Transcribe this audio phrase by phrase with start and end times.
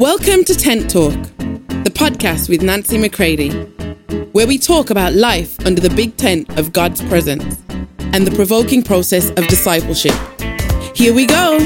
[0.00, 3.50] Welcome to Tent Talk, the podcast with Nancy McCready,
[4.32, 7.62] where we talk about life under the big tent of God's presence
[7.98, 10.14] and the provoking process of discipleship.
[10.96, 11.58] Here we go.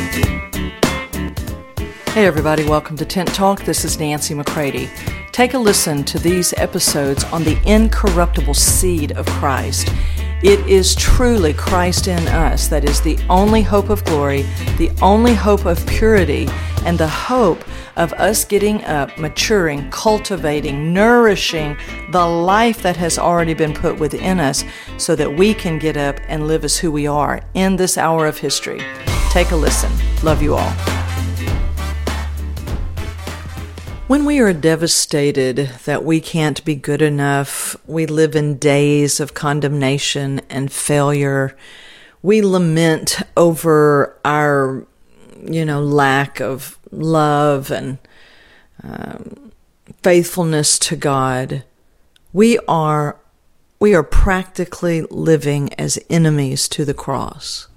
[2.10, 3.62] Hey, everybody, welcome to Tent Talk.
[3.66, 4.90] This is Nancy McCready.
[5.30, 9.88] Take a listen to these episodes on the incorruptible seed of Christ.
[10.44, 14.42] It is truly Christ in us that is the only hope of glory,
[14.76, 16.48] the only hope of purity,
[16.84, 17.64] and the hope
[17.96, 21.78] of us getting up, maturing, cultivating, nourishing
[22.12, 24.64] the life that has already been put within us
[24.98, 28.26] so that we can get up and live as who we are in this hour
[28.26, 28.82] of history.
[29.30, 29.90] Take a listen.
[30.22, 30.93] Love you all.
[34.06, 39.32] When we are devastated that we can't be good enough, we live in days of
[39.32, 41.56] condemnation and failure.
[42.20, 44.86] We lament over our,
[45.42, 47.96] you know, lack of love and
[48.82, 49.52] um,
[50.02, 51.64] faithfulness to God.
[52.34, 53.16] We are
[53.80, 57.68] we are practically living as enemies to the cross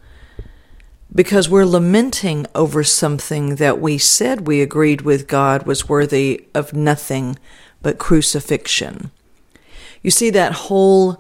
[1.18, 6.76] because we're lamenting over something that we said we agreed with God was worthy of
[6.76, 7.40] nothing
[7.82, 9.10] but crucifixion.
[10.04, 11.20] You see, that whole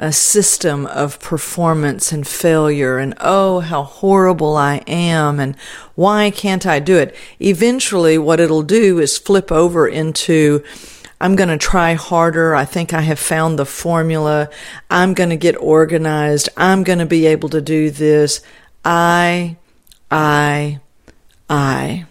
[0.00, 5.56] uh, system of performance and failure, and oh, how horrible I am, and
[5.94, 7.14] why can't I do it?
[7.38, 10.64] Eventually, what it'll do is flip over into
[11.20, 12.54] I'm going to try harder.
[12.54, 14.50] I think I have found the formula.
[14.90, 16.48] I'm going to get organized.
[16.56, 18.42] I'm going to be able to do this.
[18.88, 19.56] I,
[20.12, 20.78] I,
[21.50, 22.06] I.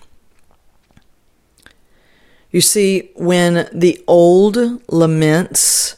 [2.52, 4.58] You see, when the old
[4.92, 5.96] laments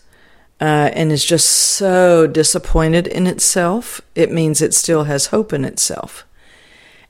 [0.62, 5.66] uh, and is just so disappointed in itself, it means it still has hope in
[5.66, 6.27] itself.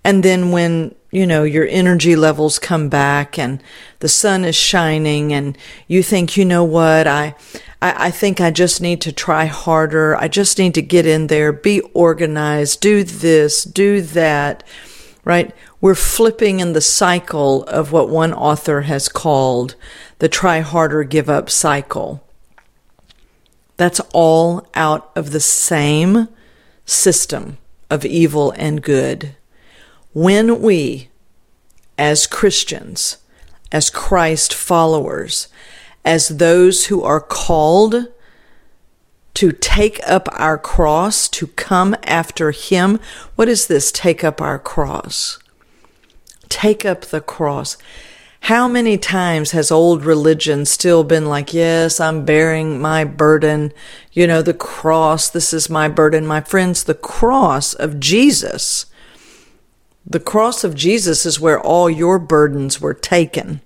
[0.08, 3.62] And then when, you know, your energy levels come back and
[4.00, 5.58] the sun is shining and
[5.90, 7.36] you think, you know what, I,
[7.82, 10.16] I, I think I just need to try harder.
[10.16, 14.64] I just need to get in there, be organized, do this, do that,
[15.26, 15.54] right?
[15.82, 19.76] We're flipping in the cycle of what one author has called
[20.20, 22.24] the try harder, give up cycle.
[23.76, 26.30] That's all out of the same
[26.86, 27.58] system
[27.90, 29.36] of evil and good.
[30.18, 31.10] When we,
[31.96, 33.18] as Christians,
[33.72, 35.48] as Christ followers,
[36.04, 38.08] as those who are called
[39.36, 43.00] to take up our cross, to come after Him.
[43.36, 43.92] What is this?
[43.92, 45.38] Take up our cross.
[46.50, 47.78] Take up the cross.
[48.40, 53.72] How many times has old religion still been like, yes, I'm bearing my burden.
[54.14, 56.26] You know, the cross, this is my burden.
[56.26, 58.88] My friends, the cross of Jesus,
[60.10, 63.62] the cross of Jesus is where all your burdens were taken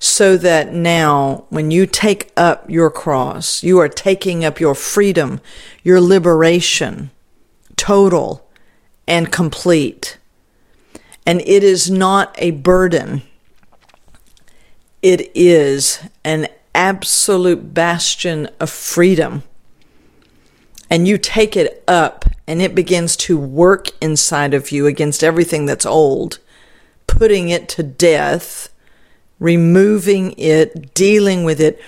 [0.00, 5.40] so that now when you take up your cross, you are taking up your freedom,
[5.82, 7.10] your liberation,
[7.76, 8.46] total
[9.06, 10.18] and complete.
[11.24, 13.22] And it is not a burden.
[15.00, 19.44] It is an absolute bastion of freedom.
[20.90, 25.66] And you take it up and it begins to work inside of you against everything
[25.66, 26.38] that's old,
[27.06, 28.70] putting it to death
[29.38, 31.80] removing it, dealing with it.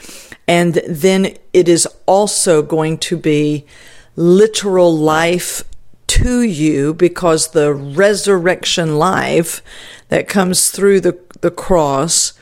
[0.47, 3.67] And then it is also going to be
[4.15, 5.65] literal life
[6.06, 9.62] to you because the resurrection life
[10.09, 12.33] that comes through the, the cross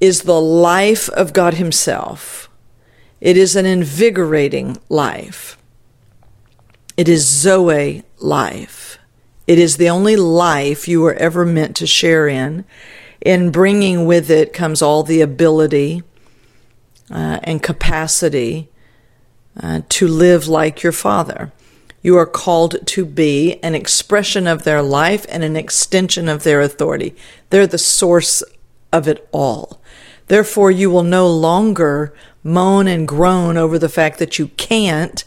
[0.00, 2.48] is the life of God Himself.
[3.20, 5.58] It is an invigorating life.
[6.96, 8.98] It is Zoe life.
[9.46, 12.64] It is the only life you were ever meant to share in
[13.20, 16.02] in bringing with it comes all the ability
[17.10, 18.68] uh, and capacity
[19.60, 21.52] uh, to live like your Father.
[22.02, 26.60] You are called to be an expression of their life and an extension of their
[26.60, 27.14] authority.
[27.50, 28.42] They're the source
[28.92, 29.80] of it all.
[30.28, 35.24] Therefore, you will no longer moan and groan over the fact that you can't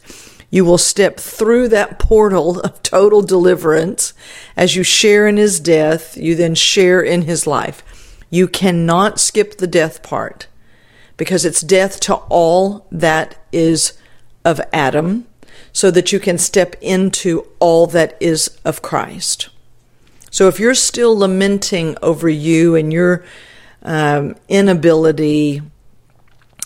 [0.50, 4.13] you will step through that portal of total deliverance
[4.57, 6.18] as you share in his death.
[6.18, 7.84] You then share in his life.
[8.30, 10.48] You cannot skip the death part
[11.18, 13.94] because it's death to all that is
[14.46, 15.28] of Adam
[15.72, 19.50] so that you can step into all that is of Christ.
[20.31, 23.24] So if you're still lamenting over you and your
[23.84, 25.62] um, inability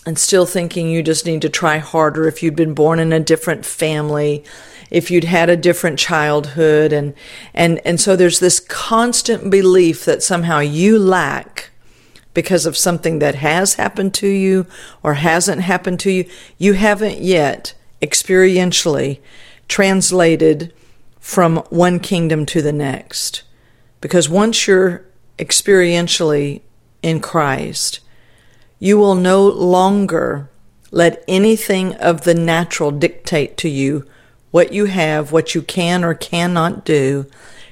[0.06, 3.20] and still thinking you just need to try harder if you'd been born in a
[3.20, 4.44] different family,
[4.90, 7.14] if you'd had a different childhood and
[7.54, 11.70] and and so there's this constant belief that somehow you lack
[12.34, 14.66] because of something that has happened to you
[15.02, 16.28] or hasn't happened to you.
[16.58, 19.20] You haven't yet experientially
[19.68, 20.74] translated
[21.20, 23.42] from one kingdom to the next.
[24.00, 25.06] Because once you're
[25.38, 26.60] experientially
[27.02, 28.00] in Christ,
[28.84, 30.50] you will no longer
[30.90, 34.06] let anything of the natural dictate to you
[34.50, 37.24] what you have, what you can or cannot do.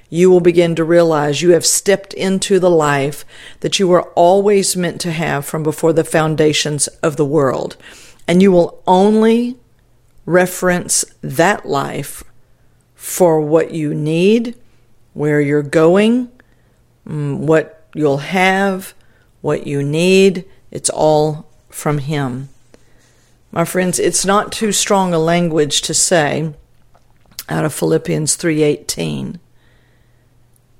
[0.09, 3.27] You will begin to realize you have stepped into the life
[3.61, 7.77] that you were always meant to have from before the foundations of the world.
[8.27, 9.59] And you will only
[10.25, 12.25] reference that life
[12.95, 14.57] for what you need,
[15.13, 16.33] where you're going,
[17.07, 18.95] mm, what you'll have,
[19.43, 20.47] what you need.
[20.73, 22.49] It's all from Him.
[23.53, 26.55] My friends, it's not too strong a language to say
[27.49, 29.39] out of Philippians 3:18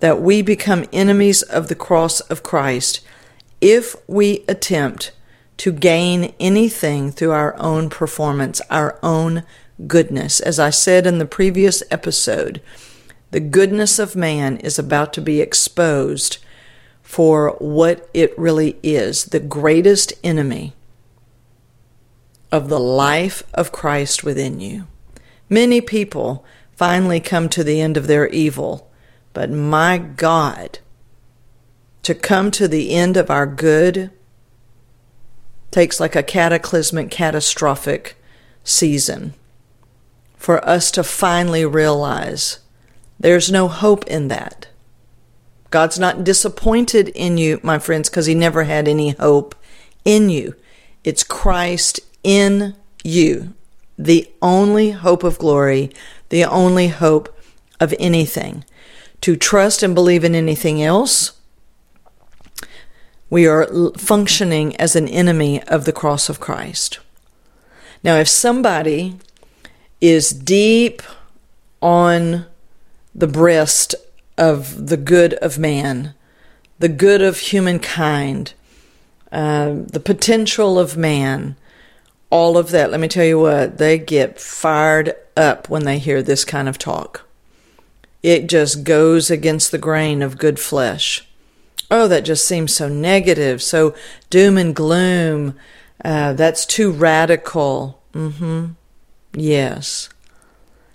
[0.01, 3.01] that we become enemies of the cross of Christ
[3.61, 5.13] if we attempt
[5.59, 9.45] to gain anything through our own performance, our own
[9.87, 10.41] goodness.
[10.41, 12.61] As I said in the previous episode,
[13.31, 16.39] the goodness of man is about to be exposed
[17.03, 20.73] for what it really is the greatest enemy
[22.51, 24.87] of the life of Christ within you.
[25.49, 26.45] Many people
[26.77, 28.91] finally come to the end of their evil,
[29.33, 30.79] but my God,
[32.03, 34.11] to come to the end of our good
[35.71, 38.17] takes like a cataclysmic, catastrophic
[38.63, 39.35] season
[40.37, 42.59] for us to finally realize
[43.19, 44.67] there's no hope in that.
[45.73, 49.57] God's not disappointed in you, my friends, because He never had any hope
[50.05, 50.55] in you.
[51.03, 53.55] It's Christ in you,
[53.99, 55.91] the only hope of glory,
[56.29, 57.37] the only hope
[57.81, 58.65] of anything.
[59.23, 61.33] To trust and believe in anything else,
[63.31, 63.67] we are
[63.97, 66.99] functioning as an enemy of the cross of Christ.
[68.05, 69.17] Now, if somebody
[70.01, 71.03] is deep
[71.81, 72.47] on
[73.15, 73.95] the breast
[74.39, 76.15] of the good of man,
[76.79, 78.55] the good of humankind,
[79.31, 81.57] uh, the potential of man,
[82.31, 86.23] all of that, let me tell you what, they get fired up when they hear
[86.23, 87.27] this kind of talk.
[88.23, 91.27] It just goes against the grain of good flesh.
[91.91, 93.95] Oh, that just seems so negative, so
[94.31, 95.57] doom and gloom.
[96.03, 98.01] Uh, that's too radical.
[98.15, 98.73] Mm-hmm.
[99.35, 100.09] Yes.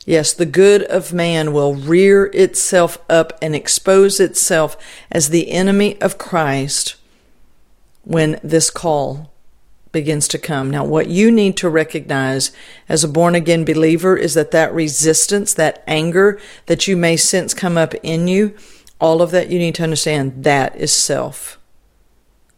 [0.08, 4.78] Yes, the good of man will rear itself up and expose itself
[5.12, 6.96] as the enemy of Christ
[8.06, 9.34] when this call
[9.92, 10.72] begins to come.
[10.72, 12.54] Now, what you need to recognize
[12.88, 17.54] as a born again believer is that that resistance, that anger that you may sense
[17.54, 18.56] come up in you,
[19.02, 21.60] all of that you need to understand that is self.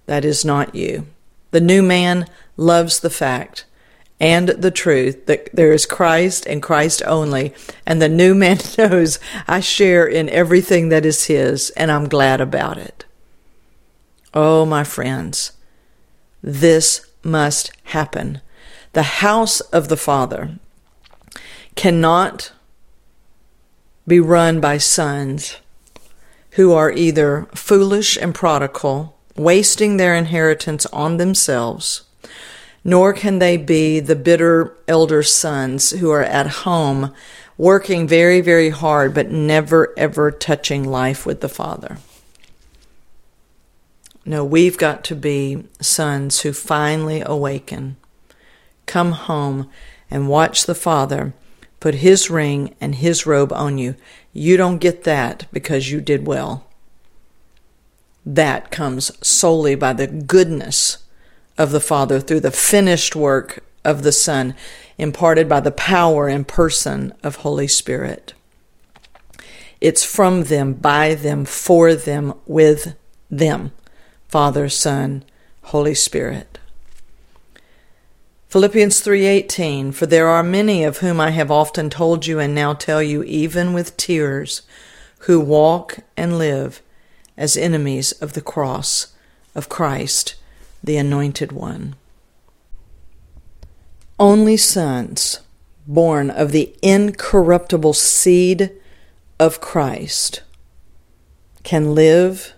[0.05, 1.07] That is not you.
[1.49, 3.65] The new man loves the fact
[4.19, 7.53] and the truth that there is Christ and Christ only.
[7.85, 12.41] And the new man knows I share in everything that is his, and I'm glad
[12.41, 13.05] about it.
[14.33, 15.53] Oh, my friends,
[16.43, 18.41] this must happen.
[18.93, 20.59] The house of the Father
[21.75, 22.51] cannot
[24.07, 25.57] be run by sons
[26.51, 32.03] who are either foolish and prodigal, wasting their inheritance on themselves
[32.83, 37.13] nor can they be the bitter elder sons who are at home
[37.57, 41.97] working very, very hard, but never ever touching life with the Father.
[44.25, 47.97] No, we've got to be sons who finally awaken,
[48.85, 49.69] come home,
[50.09, 51.33] and watch the Father
[51.79, 53.95] put his ring and his robe on you.
[54.33, 56.67] You don't get that because you did well.
[58.25, 60.99] That comes solely by the goodness
[61.59, 64.55] of the Father through the finished work of the Son,
[64.97, 68.33] imparted by the power and person of Holy Spirit.
[69.81, 72.95] It's from them, by them, for them, with
[73.29, 73.73] them,
[74.29, 75.23] Father, Son,
[75.63, 76.59] Holy Spirit.
[78.47, 82.73] Philippians 3:18 For there are many of whom I have often told you and now
[82.73, 84.63] tell you even with tears
[85.19, 86.81] who walk and live
[87.37, 89.13] as enemies of the cross
[89.53, 90.35] of Christ
[90.83, 91.95] the Anointed One.
[94.17, 95.39] Only sons
[95.87, 98.71] born of the incorruptible seed
[99.39, 100.43] of Christ
[101.63, 102.53] can live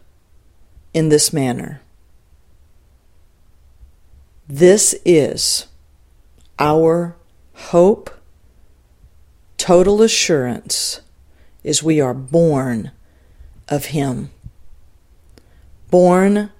[0.94, 1.82] in this manner.
[4.48, 5.68] This is
[6.60, 7.16] our
[7.54, 8.10] hope,
[9.58, 11.02] total assurance
[11.64, 12.92] is we are born
[13.70, 14.32] of Him,
[15.90, 16.52] born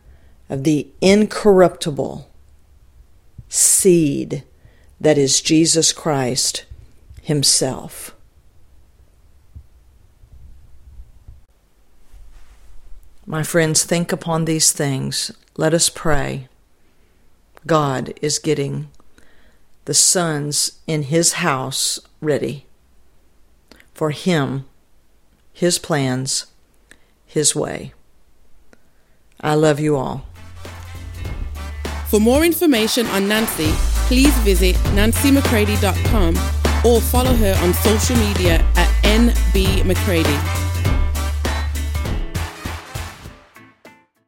[0.52, 2.30] of the incorruptible
[3.48, 4.44] seed
[5.00, 6.66] that is Jesus Christ
[7.22, 8.14] Himself.
[13.26, 15.32] My friends, think upon these things.
[15.56, 16.50] Let us pray.
[17.66, 18.90] God is getting
[19.86, 22.66] the sons in His house ready
[23.94, 24.66] for Him,
[25.54, 26.48] His plans,
[27.26, 27.94] His way.
[29.40, 30.26] I love you all.
[32.12, 33.72] For more information on Nancy,
[34.08, 36.36] please visit nancymccready.com
[36.86, 40.61] or follow her on social media at nbmccready.